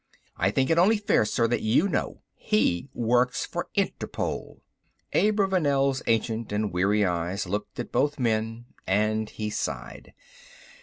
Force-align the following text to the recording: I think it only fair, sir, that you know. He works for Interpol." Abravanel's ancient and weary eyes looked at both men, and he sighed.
I 0.35 0.49
think 0.49 0.71
it 0.71 0.79
only 0.79 0.97
fair, 0.97 1.25
sir, 1.25 1.47
that 1.49 1.61
you 1.61 1.87
know. 1.87 2.23
He 2.35 2.89
works 2.91 3.45
for 3.45 3.67
Interpol." 3.77 4.61
Abravanel's 5.13 6.01
ancient 6.07 6.51
and 6.51 6.73
weary 6.73 7.05
eyes 7.05 7.45
looked 7.45 7.79
at 7.79 7.91
both 7.91 8.17
men, 8.17 8.65
and 8.87 9.29
he 9.29 9.51
sighed. 9.51 10.13